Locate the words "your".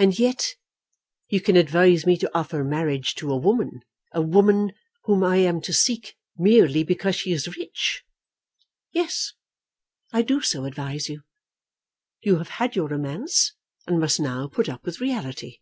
12.74-12.88